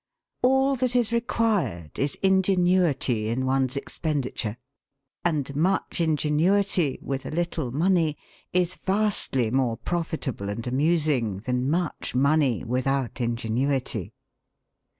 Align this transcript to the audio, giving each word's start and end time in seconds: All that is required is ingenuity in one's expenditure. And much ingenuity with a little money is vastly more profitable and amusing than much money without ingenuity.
All 0.41 0.75
that 0.77 0.95
is 0.95 1.13
required 1.13 1.99
is 1.99 2.15
ingenuity 2.23 3.29
in 3.29 3.45
one's 3.45 3.77
expenditure. 3.77 4.57
And 5.23 5.55
much 5.55 6.01
ingenuity 6.01 6.97
with 7.03 7.23
a 7.23 7.29
little 7.29 7.71
money 7.71 8.17
is 8.51 8.73
vastly 8.77 9.51
more 9.51 9.77
profitable 9.77 10.49
and 10.49 10.65
amusing 10.65 11.41
than 11.41 11.69
much 11.69 12.15
money 12.15 12.63
without 12.63 13.21
ingenuity. 13.21 14.15